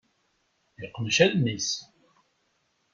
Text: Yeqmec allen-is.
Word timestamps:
Yeqmec 0.81 1.17
allen-is. 1.25 1.69